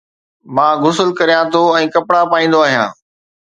مان 0.55 0.73
غسل 0.83 1.09
ڪريان 1.19 1.45
ٿو 1.53 1.61
۽ 1.77 1.85
ڪپڙا 1.95 2.21
پائيندو 2.33 2.59
آهيان 2.67 2.89